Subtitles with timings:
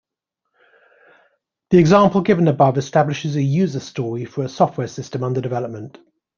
[1.69, 5.99] The example given above establishes a user story for a software system under development.